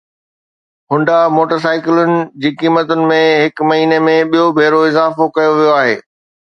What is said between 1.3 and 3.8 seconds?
موٽرسائيڪلن جي قيمتن ۾ هڪ